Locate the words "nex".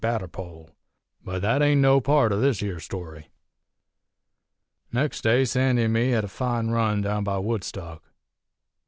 4.91-5.21